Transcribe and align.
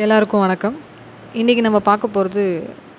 எல்லாருக்கும் 0.00 0.40
வணக்கம். 0.40 0.76
இன்றைக்கி 1.40 1.62
நம்ம 1.64 1.78
பார்க்க 1.88 2.06
போகிறது 2.06 2.42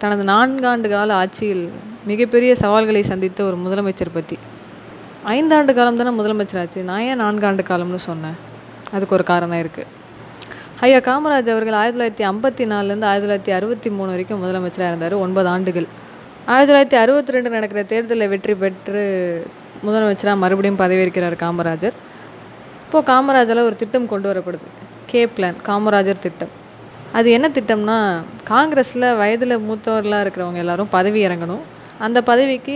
தனது 0.02 0.24
நான்காண்டு 0.24 0.90
கால 0.90 1.16
ஆட்சியில் 1.20 1.64
மிகப்பெரிய 2.10 2.52
சவால்களை 2.62 3.02
சந்தித்த 3.04 3.40
ஒரு 3.44 3.58
முதலமைச்சர் 3.64 4.12
பற்றி 4.14 4.38
ஐந்தாண்டு 5.36 5.74
காலம் 5.80 5.98
தானே 6.02 6.12
முதலமைச்சர் 6.20 6.60
ஆச்சு. 6.62 6.84
நான் 6.84 7.02
ஏன் 7.02 7.22
நான்காண்டு 7.22 7.64
காலம்னு 7.70 7.96
சொன்னேன்? 7.96 8.38
அதுக்கு 8.92 9.16
ஒரு 9.18 9.26
காரணம் 9.32 9.60
இருக்குது 9.64 9.90
ஐயா 10.86 11.00
காமராஜ் 11.10 11.52
அவர்கள் 11.56 11.80
ஆயிரத்தி 11.82 11.98
தொள்ளாயிரத்தி 11.98 12.30
ஐம்பத்தி 12.32 12.72
நாலுலேருந்து 12.74 13.10
ஆயிரத்தி 13.12 13.28
தொள்ளாயிரத்தி 13.28 13.58
அறுபத்தி 13.58 13.90
மூணு 13.90 14.10
வரைக்கும் 14.16 14.44
முதலமைச்சராக 14.46 14.94
இருந்தார். 14.94 15.20
ஒன்பது 15.26 15.48
ஆண்டுகள். 15.56 15.88
ஆயிரத்தி 16.46 16.72
தொள்ளாயிரத்தி 16.72 17.04
அறுபத்தி 17.04 17.32
ரெண்டு 17.32 17.50
நடக்கிற 17.50 17.84
தேர்தலில் 17.84 18.32
வெற்றி 18.34 18.56
பெற்று 18.56 19.04
முதலமைச்சராக 19.88 20.44
மறுபடியும் 20.46 20.82
பதவியேற்கிறார் 20.84 21.44
காமராஜர். 21.46 21.98
இப்போது 22.86 23.08
காமராஜரில் 23.14 23.68
ஒரு 23.70 23.76
திட்டம் 23.76 24.12
கொண்டு 24.16 24.30
வரப்படுது. 24.34 24.68
கே 25.06 25.24
பிளான் 25.38 25.58
காமராஜர் 25.70 26.28
திட்டம். 26.28 26.62
அது 27.14 27.32
என்ன 27.32 27.48
திட்டம்னா 27.48 27.98
காங்கிரஸில் 28.44 29.16
வயதில் 29.16 29.56
மூத்தவர்களாக 29.58 30.24
இருக்கிறவங்க 30.26 30.54
எல்லாரும் 30.54 30.90
பதவி 30.90 31.28
இறங்கணும். 31.28 31.64
அந்த 32.00 32.22
பதவிக்கு 32.22 32.76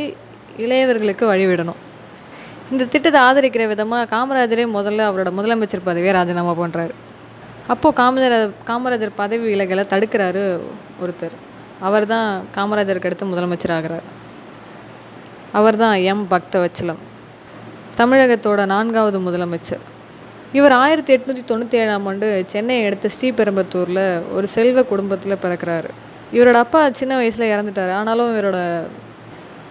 இளையவர்களுக்கு 0.58 1.26
வழிவிடணும் 1.34 1.82
இந்த 2.72 2.86
திட்டத்தை 2.86 3.20
ஆதரிக்கிற 3.22 3.68
விதமாக 3.68 4.06
காமராஜரே 4.16 4.66
முதல்ல 4.78 5.02
அவரோட 5.10 5.30
முதலமைச்சர் 5.40 5.88
பதவியை 5.90 6.14
ராஜினாமா 6.14 6.54
பண்ணுறாரு 6.62 6.94
அப்போது 7.68 7.98
காமராஜர் 8.02 8.52
காமராஜர் 8.68 9.12
பதவி 9.16 9.46
விலகலை 9.54 9.84
தடுக்கிறாரு 9.94 10.44
ஒருத்தர். 11.02 11.36
அவர் 11.80 12.06
தான் 12.06 12.30
காமராஜருக்கு 12.56 13.10
அடுத்து 13.10 13.26
முதலமைச்சர் 13.26 13.74
ஆகிறார். 13.74 14.06
அவர் 15.52 15.78
தான் 15.78 15.96
எம். 16.12 16.28
பக்தவச்சலம். 16.32 17.02
தமிழகத்தோட 17.98 18.66
நான்காவது 18.66 19.20
முதலமைச்சர். 19.20 19.84
இவர் 20.54 20.72
ஆயிரத்தி 20.72 21.12
எட்நூற்றி 21.16 21.42
தொண்ணூற்றி 21.48 21.78
ஏழாம் 21.84 22.06
ஆண்டு 22.06 22.28
சென்னையை 22.48 22.86
அடுத்த 22.86 23.10
ஸ்ரீபெரும்பத்தூரில் 23.16 24.04
ஒரு 24.34 24.48
செல்வ 24.48 24.84
குடும்பத்தில் 24.84 25.42
பிறக்கிறாரு. 25.44 25.90
இவரோட 26.34 26.58
அப்பா 26.66 26.92
சின்ன 26.92 27.16
வயசில் 27.16 27.52
இறந்துட்டார். 27.54 27.92
ஆனாலும் 28.00 28.32
இவரோட 28.38 28.60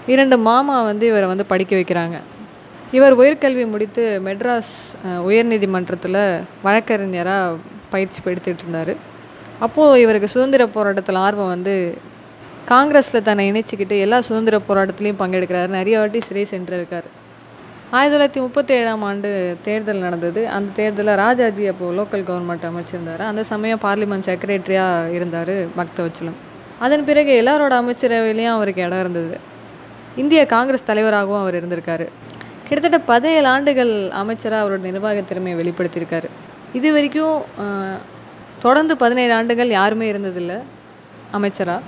இரண்டு 0.07 0.39
மாமா 0.39 0.83
வந்து 0.83 1.07
இவரை 1.07 1.29
வந்து 1.29 1.47
படிக்க 1.47 1.77
வைக்கிறாங்க. 1.77 2.17
இவர் 2.97 3.15
உயர்கல்வி 3.19 3.65
முடித்து 3.67 4.21
மெட்ராஸ் 4.25 4.75
உயர்நீதிமன்றத்தில் 5.29 6.45
வழக்கறிஞராக 6.63 7.57
பயிற்சி 7.91 8.21
எடுத்துகிட்டு 8.25 8.65
இருந்தார். 8.65 8.95
அப்போது 9.59 10.01
இவருக்கு 10.01 10.29
சுதந்திர 10.29 10.67
போராட்டத்தில் 10.67 11.23
ஆர்வம் 11.27 11.55
வந்து 11.57 11.95
காங்கிரஸில் 12.67 13.23
தன்னை 13.23 13.45
இணைச்சிக்கிட்டு 13.53 13.99
எல்லா 14.05 14.21
சுதந்திர 14.21 14.61
போராட்டத்துலேயும் 14.69 15.21
பங்கெடுக்கிறார். 15.23 15.77
நிறைய 15.79 15.99
வாட்டி 15.99 16.21
சிறை 16.21 16.47
சென்றிருக்கார். 16.51 17.09
ஆயிரத்தி 17.91 18.15
தொள்ளாயிரத்தி 18.15 18.43
முப்பத்தி 18.45 18.73
ஏழாம் 18.75 19.03
ஆண்டு 19.09 19.29
தேர்தல் 19.67 20.01
நடந்தது. 20.05 20.41
அந்த 20.55 20.73
தேர்தலில் 20.79 21.19
ராஜாஜி 21.23 21.67
அப்போது 21.73 21.97
லோக்கல் 21.99 22.25
கவர்மெண்ட் 22.31 22.65
அமைச்சிருந்தார். 22.71 23.23
அந்த 23.31 23.43
சமயம் 23.51 23.83
பார்லிமெண்ட் 23.85 24.27
செக்ரட்டரியாக 24.29 25.13
இருந்தார் 25.19 25.55
பக்தவச்சலம். 25.79 26.39
அதன் 26.85 27.05
பிறகு 27.05 27.33
எல்லாரோட 27.43 27.75
அமைச்சரவையிலையும் 27.83 28.55
அவருக்கு 28.57 28.83
இடம் 28.87 29.03
இருந்தது. 29.05 29.39
இந்திய 30.23 30.47
காங்கிரஸ் 30.55 30.89
தலைவராகவும் 30.91 31.41
அவர் 31.41 31.59
இருந்திருக்காரு. 31.61 32.07
கிட்டத்தட்ட 32.69 32.99
பதினேழு 33.13 33.47
ஆண்டுகள் 33.55 33.95
அமைச்சராக 34.23 34.63
அவரோட 34.65 34.85
நிர்வாக 34.91 35.21
திறமையை 35.21 35.57
வெளிப்படுத்தியிருக்காரு. 35.61 36.29
இது 36.79 36.89
வரைக்கும் 36.93 37.37
தொடர்ந்து 38.65 38.97
பதினேழு 38.97 39.35
ஆண்டுகள் 39.35 39.69
யாருமே 39.69 40.13
இருந்ததில்லை 40.13 40.59
அமைச்சராக 41.31 41.83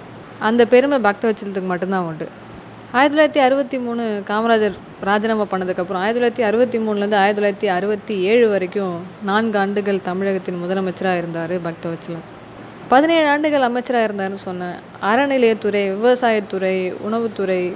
அந்த 0.49 0.63
பெருமை 0.75 0.99
பக்தவச்சலத்துக்கு 1.07 1.71
மட்டும்தான் 1.73 2.07
உண்டு. 2.11 2.29
ஆயிரத்தி 2.93 3.41
தொள்ளாயிரத்தி 3.41 3.45
அறுபத்தி 3.45 3.79
மூணு 3.79 4.23
காமராஜர் 4.29 4.77
ராஜினாமா 5.01 5.47
பண்ணதுக்கப்புறம் 5.51 6.01
ஆயிரத்தி 6.03 6.43
தொள்ளாயிரத்தி 6.43 6.47
அறுபத்தி 6.47 6.79
மூணுலேருந்து 6.79 7.15
ஆயிரத்தி 7.15 7.41
தொள்ளாயிரத்தி 7.41 7.71
அறுபத்தி 7.73 8.21
ஏழு 8.21 8.49
வரைக்கும் 8.49 8.95
நான்கு 9.23 9.59
ஆண்டுகள் 9.59 10.01
தமிழகத்தின் 10.03 10.63
முதலமைச்சராக 10.65 11.17
இருந்தார் 11.17 11.55
பக்தவச்சலம். 11.61 12.25
பதினேழு 12.89 13.29
ஆண்டுகள் 13.29 13.61
அமைச்சராக 13.61 14.13
இருந்தாருன்னு 14.13 14.35
சொன்னேன். 14.35 14.79
அறநிலையத்துறை 15.03 15.85
விவசாயத்துறை 15.95 16.95
உணவுத்துறை 17.09 17.73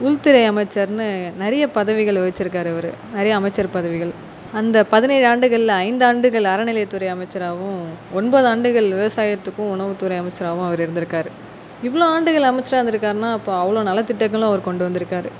உள்துறை 0.00 0.50
அமைச்சர்னு 0.50 1.36
நிறைய 1.36 1.68
பதவிகள் 1.68 2.16
வச்சுருக்காரு 2.16 2.66
இவர் 2.66 2.94
நிறைய 3.14 3.36
அமைச்சர் 3.36 3.70
பதவிகள். 3.70 4.12
அந்த 4.52 4.84
பதினேழு 4.84 5.26
ஆண்டுகளில் 5.26 5.68
ஐந்து 5.68 6.04
ஆண்டுகள் 6.04 6.44
அறநிலையத்துறை 6.44 7.16
அமைச்சராகவும் 7.16 7.84
ஒன்பது 8.12 8.46
ஆண்டுகள் 8.46 8.90
விவசாயத்துக்கும் 8.90 9.72
உணவுத்துறை 9.76 10.18
அமைச்சராகவும் 10.22 10.66
அவர் 10.66 10.80
இருந்திருக்காரு. 10.80 11.30
இவ்வளோ 11.86 12.04
ஆண்டுகள் 12.14 12.48
அமைச்சராக 12.48 12.80
இருந்திருக்காருன்னா 12.80 13.30
அப்போ 13.36 13.52
அவ்வளோ 13.62 13.80
நலத்திட்டங்களும் 13.88 14.48
அவர் 14.50 14.66
கொண்டு 14.66 14.82
வந்திருக்காரு. 14.86 15.30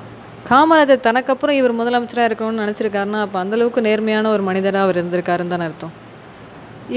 காமராஜர் 0.48 1.04
தனக்கப்புறம் 1.08 1.56
இவர் 1.58 1.74
முதலமைச்சராக 1.80 2.28
இருக்கணும்னு 2.28 2.62
நினச்சிருக்காருன்னா 2.64 3.18
அப்போ 3.26 3.38
அந்தளவுக்கு 3.42 3.80
நேர்மையான 3.86 4.30
ஒரு 4.36 4.42
மனிதராக 4.48 4.86
அவர் 4.86 4.98
இருந்திருக்காருன்னு 5.00 5.52
தானே 5.54 5.66
அர்த்தம். 5.68 5.92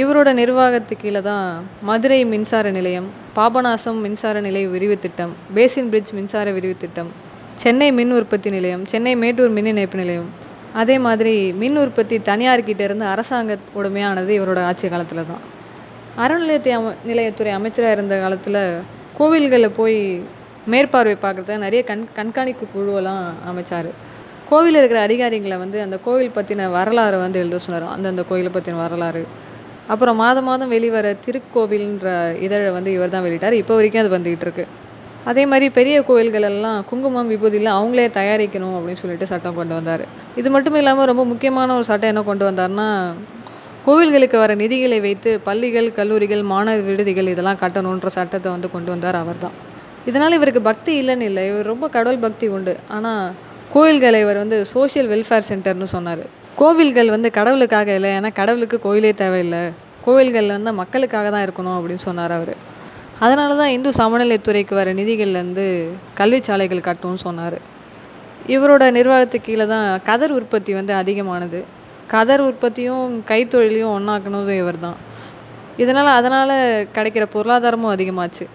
இவரோட 0.02 0.30
நிர்வாகத்து 0.40 0.94
கீழே 1.02 1.22
தான் 1.28 1.46
மதுரை 1.90 2.20
மின்சார 2.32 2.72
நிலையம் 2.78 3.08
பாபநாசம் 3.36 4.00
மின்சார 4.06 4.42
நிலைய 4.48 4.68
விரிவு 4.76 4.96
திட்டம் 5.04 5.34
பேசின் 5.58 5.90
பிரிட்ஜ் 5.92 6.12
மின்சார 6.18 6.48
விரிவு 6.58 6.76
திட்டம் 6.84 7.12
சென்னை 7.64 7.90
மின் 8.00 8.14
உற்பத்தி 8.18 8.50
நிலையம் 8.56 8.84
சென்னை 8.94 9.14
மேட்டூர் 9.24 9.54
மின் 9.58 9.70
இணைப்பு 9.74 9.98
நிலையம். 10.02 10.30
அதே 10.82 10.96
மாதிரி 11.06 11.36
மின் 11.62 11.78
உற்பத்தி 11.84 12.16
தனியார்கிட்ட 12.30 12.82
இருந்து 12.88 13.06
அரசாங்க 13.14 13.58
உடமையானது 13.80 14.32
இவரோட 14.40 14.60
ஆட்சி 14.70 14.90
காலத்தில் 14.94 15.30
தான். 15.32 15.44
அறநிலையத்தை 16.24 16.74
அம 16.80 16.92
நிலையத்துறை 17.12 17.54
அமைச்சராக 17.60 17.96
இருந்த 17.98 18.16
காலத்தில் 18.24 18.62
கோவில்களில் 19.18 19.76
போய் 19.80 19.98
மேற்பார்வை 20.72 21.16
பார்க்குறத 21.24 21.58
நிறைய 21.66 21.82
கண் 21.90 22.02
கண்காணிப்பு 22.16 22.66
குழுவெல்லாம் 22.74 23.22
அமைச்சார். 23.50 23.90
கோவிலில் 24.50 24.80
இருக்கிற 24.80 25.00
அதிகாரிகளை 25.08 25.58
வந்து 25.62 25.78
அந்த 25.84 25.98
கோவில் 26.06 26.34
பற்றின 26.38 26.66
வரலாறை 26.78 27.18
வந்து 27.24 27.40
எழுத 27.44 27.60
சொன்னார். 27.66 27.86
அந்தந்த 27.96 28.24
கோயிலை 28.30 28.52
பற்றின 28.56 28.80
வரலாறு. 28.84 29.22
அப்புறம் 29.94 30.18
மாதம் 30.24 30.48
மாதம் 30.50 30.74
வெளிவர 30.76 31.08
திருக்கோவில்ன்ற 31.26 32.08
இதழை 32.46 32.72
வந்து 32.78 32.92
இவர் 32.98 33.14
தான் 33.16 33.26
வெளியிட்டார். 33.28 33.56
இப்போ 33.62 33.74
வரைக்கும் 33.80 34.04
அது 34.04 34.12
வந்துக்கிட்டு 34.16 34.48
இருக்கு. 34.48 34.66
அதே 35.32 35.44
மாதிரி 35.52 35.68
பெரிய 35.78 35.98
கோயில்கள் 36.10 36.48
எல்லாம் 36.52 36.80
குங்குமம் 36.90 37.32
விபூதியில் 37.34 37.72
அவங்களே 37.78 38.08
தயாரிக்கணும் 38.20 38.76
அப்படின்னு 38.78 39.02
சொல்லிட்டு 39.04 39.32
சட்டம் 39.32 39.58
கொண்டு 39.60 39.74
வந்தார். 39.78 40.04
இது 40.42 40.50
மட்டும் 40.56 40.78
இல்லாமல் 40.82 41.10
ரொம்ப 41.12 41.26
முக்கியமான 41.32 41.76
ஒரு 41.80 41.88
சட்டம் 41.92 42.12
என்ன 42.14 42.24
கொண்டு 42.32 42.46
வந்தார்னா 42.50 42.90
கோவில்களுக்கு 43.86 44.38
வர 44.42 44.52
நிதிகளை 44.62 44.98
வைத்து 45.06 45.32
பள்ளிகள் 45.48 45.88
கல்லூரிகள் 45.98 46.44
மாணவர் 46.52 46.86
விடுதிகள் 46.88 47.28
இதெல்லாம் 47.32 47.60
கட்டணுன்ற 47.64 48.10
சட்டத்தை 48.16 48.50
வந்து 48.54 48.70
கொண்டு 48.76 48.90
வந்தார் 48.94 49.18
அவர் 49.24 49.42
தான் 49.44 49.56
இதனால் 50.10 50.36
இவருக்கு 50.38 50.62
பக்தி 50.70 50.92
இல்லைன்னு 51.02 51.28
இல்லை. 51.30 51.44
இவர் 51.52 51.70
ரொம்ப 51.72 51.86
கடவுள் 51.96 52.24
பக்தி 52.24 52.48
உண்டு. 52.56 52.74
ஆனால் 52.96 53.22
கோவில்களை 53.76 54.20
இவர் 54.24 54.40
வந்து 54.44 54.58
சோஷியல் 54.72 55.10
வெல்ஃபேர் 55.12 55.48
சென்டர்னு 55.50 55.90
சொன்னார். 55.94 56.24
கோவில்கள் 56.62 57.10
வந்து 57.16 57.30
கடவுளுக்காக 57.38 57.94
இல்லை. 58.00 58.12
ஏன்னா 58.18 58.32
கடவுளுக்கு 58.40 58.80
கோயிலே 58.88 59.12
தேவையில்லை. 59.22 59.62
கோவில்கள் 60.08 60.50
வந்து 60.56 60.74
மக்களுக்காக 60.82 61.28
தான் 61.36 61.46
இருக்கணும் 61.48 61.78
அப்படின்னு 61.78 62.06
சொன்னார் 62.10 62.36
அவர். 62.40 62.54
அதனால 63.26 63.52
தான் 63.62 63.74
இந்து 63.78 63.92
சமநிலைத்துறைக்கு 64.02 64.74
வர 64.82 64.90
நிதிகள்லேருந்து 65.02 65.66
கல்வி 66.20 66.42
சாலைகள் 66.50 66.88
கட்டணும்னு 66.90 67.26
சொன்னார். 67.28 67.58
இவரோட 68.56 68.84
நிர்வாகத்துக்கு 69.00 69.50
கீழே 69.52 69.66
தான் 69.76 69.88
கதர் 70.10 70.38
உற்பத்தி 70.40 70.72
வந்து 70.82 70.94
அதிகமானது. 71.02 71.60
கதர் 72.14 72.44
உற்பத்தியும் 72.50 73.14
கைத்தொழிலையும் 73.32 73.94
ஒன்றாக்குனதும் 73.98 74.60
இவர் 74.64 74.80
தான் 74.86 75.00
இதனால் 75.84 76.10
அதனால் 76.20 76.54
கிடைக்கிற 76.98 77.24
பொருளாதாரமும் 77.34 77.94
அதிகமாச்சு. 77.96 78.46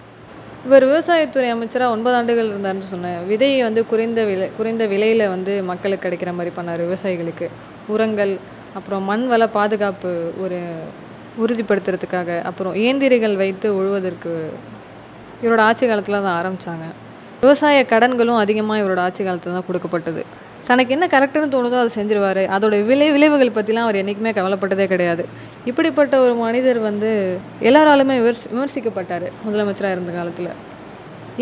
இவர் 0.66 0.84
விவசாயத்துறை 0.90 1.48
அமைச்சராக 1.54 1.94
ஒன்பது 1.94 2.16
ஆண்டுகள் 2.18 2.50
இருந்தார்னு 2.52 2.86
சொன்னேன். 2.92 3.20
விதையை 3.30 3.60
வந்து 3.66 3.82
குறைந்த 3.90 4.20
விலை 4.30 4.46
குறைந்த 4.58 4.84
விலையில் 4.92 5.24
வந்து 5.34 5.52
மக்களுக்கு 5.70 6.04
கிடைக்கிற 6.06 6.32
மாதிரி 6.38 6.52
பண்ணார் 6.58 6.82
விவசாயிகளுக்கு. 6.86 7.46
உரங்கள் 7.94 8.32
அப்புறம் 8.78 9.04
மண் 9.10 9.24
வள 9.32 9.44
பாதுகாப்பு 9.58 10.10
ஒரு 10.44 10.58
உறுதிப்படுத்துறதுக்காக 11.42 12.30
அப்புறம் 12.50 12.74
இயந்திரிகள் 12.82 13.36
வைத்து 13.42 13.68
உழுவதற்கு 13.80 14.32
இவரோட 15.44 15.60
ஆட்சி 15.68 15.84
காலத்தில் 15.90 16.24
தான் 16.26 16.38
ஆரம்பித்தாங்க 16.40 16.86
விவசாய 17.42 17.84
கடன்களும் 17.92 18.40
அதிகமாக 18.44 18.80
இவரோட 18.82 19.00
ஆட்சி 19.06 19.22
காலத்தில் 19.26 19.56
தான் 19.58 19.68
கொடுக்கப்பட்டது. 19.68 20.22
தனக்கு 20.70 20.94
என்ன 20.96 21.06
கரெக்டுன்னு 21.14 21.52
தோணுதோ 21.54 21.76
அதை 21.82 21.90
செஞ்சிருவார். 21.98 22.42
அதோட 22.56 22.74
விளை 22.90 23.06
விளைவுகள் 23.14 23.56
பற்றிலாம் 23.58 23.86
அவர் 23.86 24.00
என்றைக்குமே 24.00 24.32
கவலைப்பட்டதே 24.40 24.86
கிடையாது. 24.86 25.24
இப்படிப்பட்ட 25.70 26.14
ஒரு 26.24 26.34
மனிதர் 26.34 26.80
வந்து 26.88 27.38
எல்லாராலுமே 27.68 28.16
விமர்சி 28.20 28.48
விமர்சிக்கப்பட்டார் 28.54 29.26
முதலமைச்சராக 29.46 29.96
இருந்த 29.96 30.12
காலத்தில். 30.18 30.50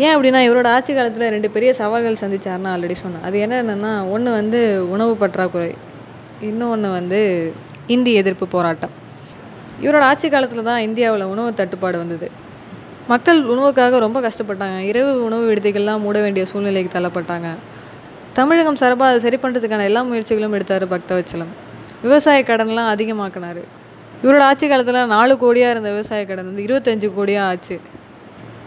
ஏன் 0.03 0.13
அப்படின்னா 0.15 0.39
இவரோட 0.47 0.67
ஆட்சி 0.75 0.91
காலத்தில் 0.93 1.31
ரெண்டு 1.35 1.49
பெரிய 1.55 1.69
சவால்கள் 1.73 2.19
சந்திச்சாருன்னு 2.21 2.71
ஆல்ரெடி 2.73 2.95
சொன்னேன் 3.03 3.23
அது 3.27 3.37
என்னென்னா 3.45 3.93
ஒன்று 4.15 4.31
வந்து 4.31 4.59
உணவு 4.95 5.13
பற்றாக்குறை 5.15 5.71
இன்னொன்று 6.49 6.89
வந்து 6.97 7.19
இந்தி 7.95 8.11
எதிர்ப்பு 8.13 8.47
போராட்டம். 8.55 8.93
இவரோட 9.85 10.03
ஆட்சி 10.11 10.27
காலத்தில் 10.29 10.67
தான் 10.69 10.81
இந்தியாவில் 10.89 11.31
உணவு 11.33 11.49
தட்டுப்பாடு 11.53 11.97
வந்தது. 11.97 12.27
மக்கள் 13.11 13.39
உணவுக்காக 13.53 13.99
ரொம்ப 14.05 14.19
கஷ்டப்பட்டாங்க. 14.25 14.79
இரவு 14.91 15.11
உணவு 15.23 15.43
விடுதிகள்லாம் 15.51 16.03
மூட 16.05 16.17
வேண்டிய 16.19 16.45
சூழ்நிலைக்கு 16.51 16.91
தள்ளப்பட்டாங்க. 16.95 17.49
தமிழகம் 18.39 18.77
சார்பாக 18.81 19.11
அதை 19.11 19.19
சரி 19.23 19.37
பண்ணுறதுக்கான 19.43 19.85
எல்லா 19.89 20.01
முயற்சிகளும் 20.09 20.53
எடுத்தார் 20.57 20.83
பக்தவச்சலம் 20.93 21.53
விவசாய 22.03 22.39
கடன்லாம் 22.49 22.89
அதிகமாக்கினார். 22.93 23.59
இவரோட 24.21 24.43
ஆட்சி 24.49 24.65
காலத்தில் 24.71 24.99
நாலு 25.13 25.33
கோடியாக 25.43 25.73
இருந்த 25.73 25.89
விவசாய 25.95 26.21
கடன் 26.29 26.47
வந்து 26.49 26.63
இருபத்தஞ்சு 26.67 27.07
கோடியாக 27.17 27.49
ஆச்சு. 27.51 27.75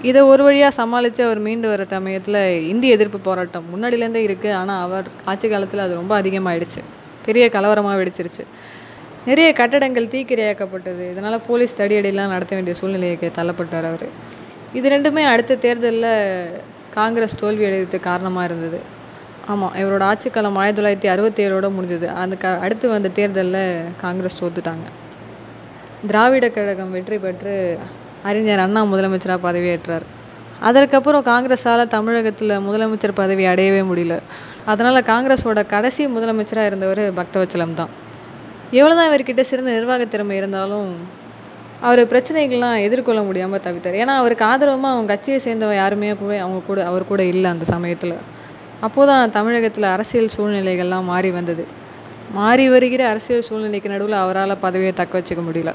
இதை 0.09 0.21
ஒரு 0.33 0.43
வழியாக 0.47 0.73
சமாளித்து 0.81 1.23
அவர் 1.27 1.41
மீண்டு 1.47 1.67
வர 1.73 1.83
சமயத்தில் 1.95 2.41
இந்திய 2.73 2.97
எதிர்ப்பு 2.97 3.19
போராட்டம் 3.29 3.67
முன்னாடியிலேருந்தே 3.73 4.23
இருக்குது 4.29 4.55
ஆனால் 4.61 4.81
அவர் 4.87 5.09
ஆட்சி 5.33 5.49
காலத்தில் 5.53 5.85
அது 5.87 5.93
ரொம்ப 6.01 6.15
அதிகமாகிடுச்சு 6.21 6.81
பெரிய 7.27 7.45
கலவரமாக 7.57 7.97
வெடிச்சிருச்சு. 8.01 8.45
நிறைய 9.29 9.49
கட்டடங்கள் 9.61 10.13
தீக்கிரையாக்கப்பட்டது. 10.15 11.05
இதனால் 11.13 11.43
போலீஸ் 11.51 11.79
தடியடிலாம் 11.83 12.35
நடத்த 12.37 12.53
வேண்டிய 12.59 12.77
சூழ்நிலைக்கு 12.81 13.31
தள்ளப்பட்டார் 13.39 13.89
அவர். 13.91 14.09
இது 14.79 14.89
ரெண்டுமே 14.97 15.25
அடுத்த 15.35 15.61
தேர்தலில் 15.67 16.13
காங்கிரஸ் 16.99 17.41
தோல்வி 17.43 17.65
அடைவதற்கு 17.69 18.09
காரணமாக 18.11 18.49
இருந்தது. 18.51 18.81
ஆமாம் 19.51 19.75
இவரோட 19.81 20.03
ஆட்சிக்காலம் 20.11 20.59
ஆயிரத்தி 20.61 20.81
தொள்ளாயிரத்தி 20.81 21.09
அறுபத்தேழோட 21.15 21.69
முடிஞ்சது. 21.77 22.07
அந்த 22.23 22.37
க 22.37 22.49
அடுத்து 22.65 22.89
வந்த 22.89 23.09
தேர்தலில் 23.09 23.63
காங்கிரஸ் 24.03 24.41
தோத்துட்டாங்க. 24.41 24.87
திராவிட 26.09 26.49
கழகம் 26.49 26.91
வெற்றி 26.91 27.19
பெற்று 27.19 27.79
அறிஞர் 28.29 28.63
அண்ணா 28.65 28.81
முதலமைச்சராக 28.85 29.41
பதவியேற்றார். 29.49 30.05
அதற்கப்புறம் 30.69 31.25
காங்கிரஸால் 31.31 31.83
தமிழகத்தில் 31.89 32.55
முதலமைச்சர் 32.67 33.21
பதவி 33.23 33.45
அடையவே 33.45 33.83
முடியல. 33.91 34.17
அதனால் 34.65 35.09
காங்கிரஸோட 35.13 35.67
கடைசி 35.67 36.07
முதலமைச்சராக 36.07 36.71
இருந்தவர் 36.71 37.03
பக்தவச்சலம் 37.21 37.75
தான். 37.75 37.91
எவ்வளோ 38.71 38.95
தான் 38.99 39.09
இவர்கிட்ட 39.11 39.41
சிறந்த 39.41 39.71
நிர்வாக 39.71 40.05
திறமை 40.05 40.37
இருந்தாலும் 40.37 40.91
அவர் 41.81 42.01
பிரச்சனைகள்லாம் 42.13 42.77
எதிர்கொள்ள 42.87 43.23
முடியாமல் 43.23 43.65
தவித்தார். 43.65 43.95
ஏன்னா 43.95 44.15
அவருக்கு 44.23 44.45
ஆதரவமாக 44.45 44.95
அவங்க 44.95 45.13
கட்சியை 45.13 45.39
சேர்ந்தவங்க 45.47 45.79
யாருமே 45.83 46.15
கூட 46.15 46.41
அவங்க 46.41 46.61
கூட 46.67 46.85
அவர் 46.85 47.11
கூட 47.11 47.23
இல்லை 47.25 47.51
அந்த 47.51 47.65
சமயத்தில். 47.65 48.17
அப்போது 48.87 49.09
தான் 49.11 49.33
தமிழகத்தில் 49.37 49.89
அரசியல் 49.95 50.35
சூழ்நிலைகள்லாம் 50.37 51.09
மாறி 51.13 51.31
வந்தது. 51.39 51.65
மாறி 52.39 52.65
வருகிற 52.75 53.03
அரசியல் 53.13 53.47
சூழ்நிலைக்கு 53.49 53.89
நடுவில் 53.95 54.17
அவரால் 54.25 54.63
பதவியை 54.65 54.93
தக்க 55.01 55.13
வச்சுக்க 55.19 55.43
முடியல. 55.49 55.73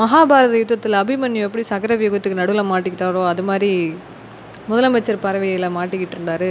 மகாபாரத 0.00 0.54
யுத்தத்தில் 0.60 0.96
அபிமன்யு 1.02 1.46
எப்படி 1.46 1.64
சக்கரவியூகத்துக்கு 1.72 2.40
நடுவில் 2.42 2.70
மாட்டிக்கிட்டாரோ 2.72 3.22
அது 3.32 3.42
மாதிரி 3.48 3.70
முதலமைச்சர் 4.70 5.24
பறவையில் 5.26 5.74
மாட்டிக்கிட்டு 5.78 6.16
இருந்தார் 6.18 6.50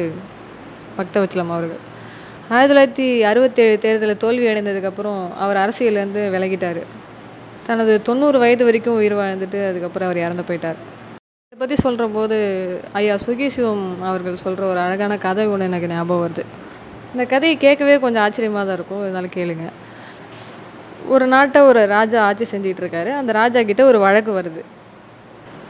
பக்தவச்சலம் 0.98 1.54
அவர்கள். 1.56 1.82
ஆயிரத்தி 2.54 2.72
தொள்ளாயிரத்தி 2.72 3.08
அறுபத்தேழு 3.32 3.74
தேர்தலில் 3.86 4.22
தோல்வி 4.24 4.46
அடைந்ததுக்கப்புறம் 4.52 5.20
அவர் 5.44 5.58
அரசியலேருந்து 5.64 6.22
விலகிட்டார். 6.36 6.82
தனது 7.68 7.94
தொண்ணூறு 8.08 8.38
வயது 8.44 8.64
வரைக்கும் 8.68 8.98
உயிர் 9.00 9.20
வாழ்ந்துட்டு 9.20 9.60
அதுக்கப்புறம் 9.70 10.08
அவர் 10.10 10.24
இறந்து 10.26 10.44
போயிட்டார். 10.48 10.80
இதை 11.54 11.60
பற்றி 11.60 11.76
சொல்கிற 11.76 12.08
போது 12.08 12.36
ஐயா 12.94 13.16
சுகிசிவம் 13.16 13.86
அவர்கள் 14.02 14.36
சொல்கிற 14.36 14.68
ஒரு 14.68 14.80
அழகான 14.80 15.18
கதை 15.18 15.48
ஒன்று 15.48 15.66
எனக்கு 15.66 15.88
ஞாபகம் 15.88 16.22
வருது. 16.26 16.44
இந்த 17.14 17.26
கதையை 17.26 17.58
கேட்கவே 17.58 18.00
கொஞ்சம் 18.00 18.24
ஆச்சரியமாக 18.24 18.66
தான் 18.66 18.78
இருக்கும். 18.80 19.02
இதனால் 19.04 19.28
கேளுங்க. 19.38 19.66
ஒரு 21.08 21.28
நாட்டை 21.28 21.62
ஒரு 21.62 21.86
ராஜா 21.86 22.26
ஆட்சி 22.26 22.46
செஞ்சிகிட்டு 22.52 22.84
இருக்காரு. 22.84 23.12
அந்த 23.14 23.32
ராஜா 23.32 23.62
கிட்ட 23.62 23.84
ஒரு 23.86 24.00
வழக்கு 24.00 24.32
வருது. 24.32 24.62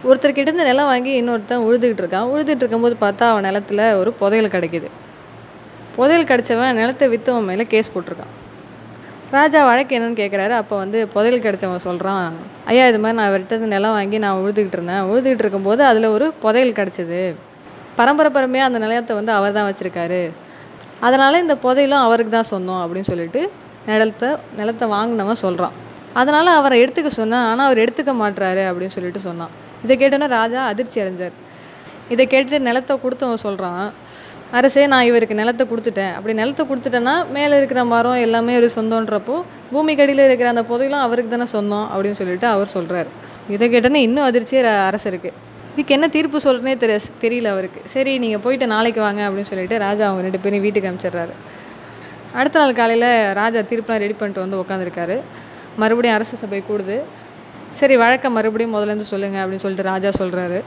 ஒருத்தர்கிட்ட 0.08 0.48
இருந்து 0.48 0.64
நிலம் 0.64 0.86
வாங்கி 0.86 1.22
இன்னொருத்தன் 1.22 1.66
உழுதுகிட்டு 1.68 2.04
இருக்கான். 2.04 2.28
உழுதுட்டு 2.34 2.64
இருக்கும்போது 2.66 2.98
பார்த்தா 3.02 3.30
அவன் 3.30 3.48
நிலத்துல 3.50 3.94
ஒரு 3.94 4.14
புதையல் 4.14 4.54
கிடைக்குது. 4.56 4.90
புதையல் 5.96 6.30
கிடைச்சவன் 6.32 6.74
நிலத்தை 6.74 7.08
விற்றவன் 7.10 7.50
மேலே 7.52 7.64
கேஸ் 7.64 7.92
போட்டிருக்கான். 7.96 8.34
ராஜா 9.36 9.60
வழக்கு 9.70 9.96
என்னன்னு 9.96 10.20
கேட்குறாரு 10.20 10.54
அப்போ 10.60 10.76
வந்து 10.82 11.00
புதையல் 11.14 11.44
கிடச்சவன் 11.44 11.84
சொல்கிறான் 11.88 12.38
ஐயா 12.72 12.84
இது 12.92 13.00
மாதிரி 13.02 13.18
நான் 13.18 13.30
அவர்கிட்ட 13.32 13.54
இருந்து 13.56 13.74
நிலம் 13.74 13.96
வாங்கி 13.98 14.18
நான் 14.24 14.38
உழுதுகிட்டு 14.42 14.78
இருந்தேன். 14.78 15.04
உழுதுகிட்டு 15.10 15.44
இருக்கும்போது 15.46 15.82
அதில் 15.90 16.08
ஒரு 16.16 16.28
புதையல் 16.44 16.76
கிடச்சிது. 16.80 17.20
பரம்பரை 18.00 18.30
பரம்பரையாக 18.38 18.70
அந்த 18.70 18.80
நிலத்தை 18.86 19.16
வந்து 19.20 19.32
அவர் 19.38 19.56
தான் 19.58 19.68
வச்சுருக்காரு. 19.70 20.22
அதனால் 21.08 21.42
இந்த 21.44 21.56
புதையலும் 21.66 22.04
அவருக்கு 22.06 22.34
தான் 22.38 22.50
சொந்தம் 22.54 22.82
அப்படின்னு 22.84 23.10
சொல்லிட்டு 23.12 23.42
நிலத்தை 23.92 24.30
நிலத்தை 24.60 24.86
வாங்கினவன் 24.96 25.42
சொல்கிறான் 25.46 25.76
அதனால் 26.20 26.50
அவரை 26.60 26.76
எடுத்துக்க 26.84 27.10
சொன்னேன் 27.22 27.46
ஆனால் 27.50 27.68
அவர் 27.70 27.84
எடுத்துக்க 27.86 28.12
மாட்டுறாரு 28.22 28.64
அப்படின்னு 28.70 28.96
சொல்லிட்டு 28.98 29.22
சொன்னான். 29.30 29.54
இதை 29.84 29.96
கேட்டோன்னே 30.02 30.30
ராஜா 30.40 30.62
அதிர்ச்சி 30.72 30.98
அடைஞ்சார். 31.04 31.36
இதை 32.14 32.24
கேட்டுட்டு 32.32 32.60
நிலத்தை 32.70 32.94
கொடுத்தவன் 33.04 33.44
சொல்கிறான் 33.48 33.84
அரசே 34.58 34.84
நான் 34.92 35.08
இவருக்கு 35.10 35.36
நிலத்தை 35.40 35.64
கொடுத்துட்டேன். 35.72 36.14
அப்படி 36.18 36.34
நிலத்தை 36.40 36.64
கொடுத்துட்டேன்னா 36.70 37.14
மேலே 37.36 37.58
இருக்கிற 37.60 37.82
மரம் 37.92 38.22
எல்லாமே 38.26 38.54
ஒரு 38.60 38.70
சொந்தன்றப்போ 38.76 39.36
பூமிக்கு 39.74 40.04
அடியில் 40.06 40.24
இருக்கிற 40.28 40.48
அந்த 40.54 40.64
புதையெல்லாம் 40.70 41.04
அவருக்கு 41.08 41.32
தானே 41.34 41.48
சொந்தம் 41.56 41.88
அப்படின்னு 41.94 42.20
சொல்லிட்டு 42.22 42.48
அவர் 42.54 42.72
சொல்கிறார் 42.78 43.10
இதை 43.56 43.68
கேட்டோன்னே 43.74 44.02
இன்னும் 44.08 44.28
அதிர்ச்சியாக 44.30 44.72
அரசருக்கு. 44.90 45.32
இதுக்கு 45.74 45.96
என்ன 45.98 46.08
தீர்ப்பு 46.16 46.38
சொல்கிறனே 46.48 46.74
தெரிய 46.84 46.98
தெரியல 47.24 47.48
அவருக்கு. 47.56 47.82
சரி 47.94 48.12
நீங்கள் 48.24 48.42
போயிட்டு 48.46 48.66
நாளைக்கு 48.74 49.02
வாங்க 49.06 49.22
அப்படின்னு 49.28 49.52
சொல்லிட்டு 49.52 49.78
ராஜா 49.86 50.04
அவங்க 50.08 50.24
ரெண்டு 50.28 50.42
பேரும் 50.46 50.64
வீட்டுக்கு 50.66 50.90
அனுப்பிச்சிடுறாரு 50.90 51.36
அடுத்த 52.40 52.60
நாள் 52.62 52.78
காலையில் 52.80 53.10
ராஜா 53.42 53.60
தீர்ப்புலாம் 53.70 54.02
ரெடி 54.06 54.16
பண்ணிட்டு 54.20 54.44
வந்து 54.46 54.60
உட்காந்துருக்காரு 54.64 55.18
மறுபடியும் 55.82 56.18
அரசு 56.18 56.36
சபை 56.42 56.64
கூடுது. 56.70 56.98
சரி 57.80 57.96
வழக்கம் 58.04 58.36
மறுபடியும் 58.38 58.76
முதலேருந்து 58.76 59.08
சொல்லுங்கள் 59.14 59.42
அப்படின்னு 59.44 59.64
சொல்லிட்டு 59.66 59.90
ராஜா 59.92 60.10
சொல்கிறாரு 60.22 60.60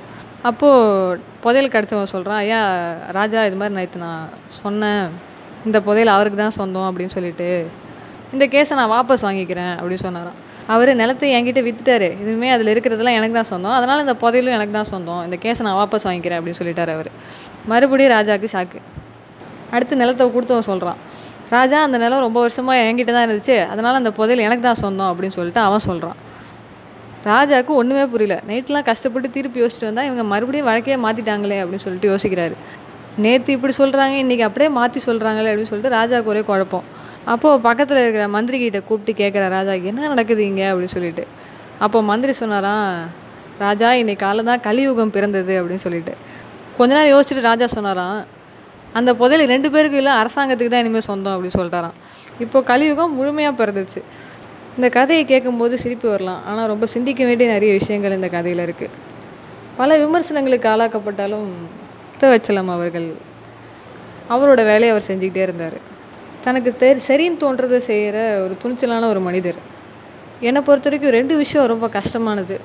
அப்போது 0.48 1.18
புதையல் 1.42 1.72
கிடச்சவன் 1.74 2.12
சொல்கிறான் 2.12 2.40
ஐயா 2.44 2.60
ராஜா 3.16 3.40
இது 3.48 3.56
மாதிரி 3.60 3.74
நேற்று 3.78 3.98
நான் 4.06 4.24
சொன்னேன். 4.62 5.04
இந்த 5.68 5.78
புதையல் 5.88 6.14
அவருக்கு 6.14 6.38
தான் 6.40 6.56
சொந்தம் 6.60 6.86
அப்படின்னு 6.88 7.14
சொல்லிட்டு 7.16 7.48
இந்த 8.34 8.44
கேஸை 8.54 8.74
நான் 8.80 8.90
வாபஸ் 8.94 9.24
வாங்கிக்கிறேன் 9.26 9.74
அப்படின்னு 9.78 10.04
சொன்னாராம். 10.06 10.38
அவர் 10.72 10.90
நிலத்தை 11.00 11.28
என்கிட்ட 11.36 11.60
வித்துட்டாரு. 11.66 12.08
இதுவுமே 12.22 12.48
அதில் 12.54 12.70
இருக்கிறதெல்லாம் 12.74 13.18
எனக்கு 13.20 13.36
தான் 13.38 13.50
சொந்தம். 13.52 13.76
அதனால் 13.78 14.02
இந்த 14.04 14.14
புதையலும் 14.22 14.56
எனக்கு 14.56 14.74
தான் 14.78 14.90
சொந்தம். 14.92 15.22
இந்த 15.26 15.36
கேஸை 15.44 15.64
நான் 15.68 15.78
வாபஸ் 15.80 16.06
வாங்கிக்கிறேன் 16.08 16.38
அப்படின்னு 16.40 16.60
சொல்லிட்டார் 16.60 16.92
அவர். 16.96 17.10
மறுபடியும் 17.72 18.12
ராஜாவுக்கு 18.16 18.52
ஷாக்கு. 18.54 18.80
அடுத்து 19.74 20.00
நிலத்தை 20.02 20.24
கொடுத்தவன் 20.36 20.68
சொல்கிறான் 20.70 21.00
ராஜா 21.56 21.78
அந்த 21.86 21.96
நிலம் 22.02 22.24
ரொம்ப 22.26 22.38
வருஷமாக 22.44 22.84
என்கிட்ட 22.88 23.12
தான் 23.16 23.26
இருந்துச்சு. 23.28 23.56
அதனால் 23.72 24.00
அந்த 24.00 24.10
புதையல் 24.18 24.46
எனக்கு 24.48 24.64
தான் 24.68 24.82
சொந்தம் 24.84 25.10
அப்படின்னு 25.12 25.36
சொல்லிட்டு 25.38 25.62
அவன் 25.68 25.84
சொல்கிறான் 25.88 26.18
ராஜாவுக்கு 27.30 27.72
ஒன்றுமே 27.80 28.04
புரியல. 28.12 28.36
நைட்லாம் 28.48 28.86
கஷ்டப்பட்டு 28.88 29.28
திருப்பி 29.36 29.58
யோசிச்சுட்டு 29.62 29.88
வந்தால் 29.88 30.06
இவங்க 30.08 30.22
மறுபடியும் 30.32 30.68
வழக்கையே 30.70 30.96
மாற்றிட்டாங்களே 31.04 31.58
அப்படின்னு 31.62 31.84
சொல்லிட்டு 31.84 32.08
யோசிக்கிறாரு. 32.12 32.54
நேற்று 33.24 33.54
இப்படி 33.56 33.72
சொல்கிறாங்க 33.78 34.14
இன்றைக்கி 34.24 34.44
அப்படியே 34.48 34.70
மாற்றி 34.78 35.00
சொல்கிறாங்களே 35.08 35.50
அப்படின்னு 35.52 35.70
சொல்லிட்டு 35.72 35.94
ராஜாவுக்கு 35.98 36.32
ஒரே 36.34 36.42
குழப்பம். 36.50 36.86
அப்போது 37.32 37.60
பக்கத்தில் 37.66 38.02
இருக்கிற 38.04 38.24
மந்திரிகிட்ட 38.36 38.80
கூப்பிட்டு 38.88 39.12
கேட்குற 39.22 39.44
ராஜா 39.56 39.72
என்ன 39.90 40.06
நடக்குது 40.12 40.42
இங்கே? 40.50 40.66
அப்படின்னு 40.70 40.94
சொல்லிட்டு. 40.96 41.24
அப்போ 41.84 41.98
மந்திரி 42.10 42.32
சொன்னாராம் 42.42 42.86
ராஜா 43.64 43.88
இன்னைக்கு 44.00 44.24
காலை 44.26 44.42
தான் 44.50 44.62
கலியுகம் 44.66 45.12
பிறந்தது 45.16 45.54
அப்படின்னு 45.60 45.84
சொல்லிட்டு. 45.86 46.12
கொஞ்ச 46.78 46.90
நேரம் 46.96 47.12
யோசிச்சுட்டு 47.14 47.48
ராஜா 47.50 47.66
சொன்னாராம் 47.76 48.20
அந்த 48.98 49.10
புதையல் 49.20 49.50
ரெண்டு 49.54 49.68
பேருக்கும் 49.74 50.00
இல்லை 50.02 50.14
அரசாங்கத்துக்கு 50.22 50.72
தான் 50.74 50.82
இனிமேல் 50.84 51.08
சொந்தம் 51.10 51.34
அப்படின்னு 51.34 51.58
சொல்லிட்டாராம். 51.58 51.96
இப்போ 52.44 52.58
கலியுகம் 52.70 53.12
முழுமையாக 53.18 53.54
பிறந்துச்சு 53.60 54.00
இந்த 54.76 54.88
கதையை 54.98 55.24
கேட்கும்போது 55.32 55.74
சிரிப்பு 55.82 56.06
வரலாம். 56.12 56.42
ஆனால் 56.50 56.68
ரொம்ப 56.72 56.84
சிந்திக்க 56.94 57.22
வேண்டிய 57.28 57.46
நிறைய 57.54 57.72
விஷயங்கள் 57.80 58.16
இந்த 58.18 58.28
கதையில் 58.36 58.62
இருக்குது 58.66 58.98
பல 59.80 59.96
விமர்சனங்களுக்கு 60.02 60.68
ஆளாக்கப்பட்டாலும் 60.74 61.48
வச்சலம் 62.32 62.70
அவர்கள். 62.74 63.06
அவரோட 64.34 64.60
வேலையை 64.70 64.90
அவர் 64.94 65.06
செஞ்சுக்கிட்டே 65.08 65.42
இருந்தார். 65.46 65.76
தனக்கு 66.44 66.70
தெரி 66.82 67.00
சரின்னு 67.08 67.40
தோன்றதை 67.44 67.78
செய்கிற 67.88 68.18
ஒரு 68.44 68.54
துணிச்சலான 68.62 69.08
ஒரு 69.12 69.20
மனிதர். 69.26 69.58
என்னை 70.48 70.60
பொறுத்த 70.68 70.88
வரைக்கும் 70.88 71.14
ரெண்டு 71.16 71.34
விஷயம் 71.42 71.68
ரொம்ப 71.72 71.86
கஷ்டமானது. 71.96 72.56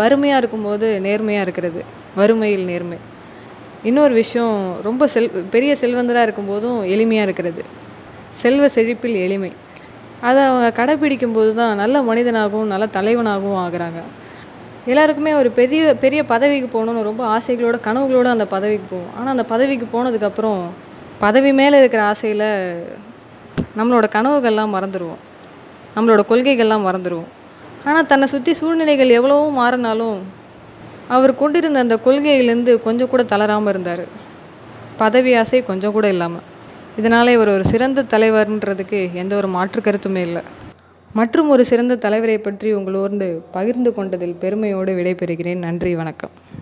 வறுமையாக 0.00 0.40
இருக்கும்போது 0.42 0.86
நேர்மையாக 1.06 1.46
இருக்கிறது. 1.46 1.80
வறுமையில் 2.20 2.64
நேர்மை. 2.70 2.98
இன்னொரு 3.90 4.14
விஷயம் 4.22 4.54
ரொம்ப 4.88 5.06
செல் 5.14 5.30
பெரிய 5.54 5.72
செல்வந்தராக 5.80 6.26
இருக்கும்போதும் 6.28 6.78
எளிமையாக 6.94 7.28
இருக்கிறது. 7.28 7.62
செல்வ 8.42 8.66
செழிப்பில் 8.76 9.18
எளிமை. 9.26 9.52
அதை 10.28 10.40
அவங்க 10.50 10.68
கடைப்பிடிக்கும் 10.80 11.36
போது 11.36 11.50
தான் 11.60 11.72
நல்ல 11.82 11.96
மனிதனாகவும் 12.08 12.70
நல்ல 12.72 12.84
தலைவனாகவும் 12.96 13.60
ஆகிறாங்க. 13.64 14.00
எல்லாருக்குமே 14.90 15.32
ஒரு 15.40 15.50
பெரிய 15.58 15.82
பெரிய 16.04 16.20
பதவிக்கு 16.32 16.68
போகணுன்னு 16.74 17.08
ரொம்ப 17.08 17.22
ஆசைகளோட 17.34 17.76
கனவுகளோடு 17.86 18.28
அந்த 18.34 18.46
பதவிக்கு 18.54 18.86
போவோம். 18.92 19.12
ஆனால் 19.18 19.32
அந்த 19.34 19.44
பதவிக்கு 19.52 19.86
போனதுக்கப்புறம் 19.94 20.62
பதவி 21.24 21.50
மேலே 21.60 21.76
இருக்கிற 21.82 22.02
ஆசையில் 22.12 22.48
நம்மளோட 23.78 24.06
கனவுகள்லாம் 24.16 24.74
மறந்துடுவோம் 24.76 25.20
நம்மளோட 25.96 26.22
கொள்கைகள்லாம் 26.30 26.86
மறந்துடுவோம் 26.88 27.30
ஆனால் 27.88 28.08
தன்னை 28.10 28.26
சுற்றி 28.32 28.52
சூழ்நிலைகள் 28.60 29.16
எவ்வளவோ 29.18 29.46
மாறினாலும் 29.60 30.18
அவர் 31.14 31.32
கொண்டிருந்த 31.40 31.78
அந்த 31.84 31.96
கொள்கையிலேருந்து 32.06 32.72
கொஞ்சம் 32.86 33.10
கூட 33.12 33.22
தளராமல் 33.32 33.72
இருந்தார். 33.72 34.04
பதவி 35.02 35.32
ஆசை 35.40 35.60
கொஞ்சம் 35.70 35.94
கூட 35.96 36.06
இல்லாமல் 36.14 36.44
இதனால் 36.96 37.28
இவர் 37.28 37.48
ஒரு 37.48 37.64
சிறந்த 37.64 38.02
தலைவர்ன்றதுக்கு 38.02 39.12
எந்த 39.12 39.36
ஒரு 39.36 39.48
மாற்று 39.48 39.80
கருத்துமே 39.80 40.22
இல்லை. 40.28 40.42
மற்றும் 41.12 41.48
ஒரு 41.48 41.64
சிறந்த 41.64 41.96
தலைவரை 41.96 42.38
பற்றி 42.38 42.72
உங்களோடு 42.72 43.26
பகிர்ந்து 43.50 43.94
கொண்டதில் 43.94 44.34
பெருமையோடு 44.34 44.92
விடைபெறுகிறேன். 44.94 45.64
நன்றி 45.66 45.94
வணக்கம். 45.94 46.30